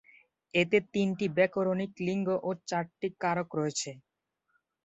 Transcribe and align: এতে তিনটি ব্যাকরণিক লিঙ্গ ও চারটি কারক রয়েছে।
এতে 0.53 0.77
তিনটি 0.93 1.25
ব্যাকরণিক 1.37 1.91
লিঙ্গ 2.07 2.27
ও 2.41 2.59
চারটি 2.69 3.07
কারক 3.21 3.49
রয়েছে। 3.59 3.91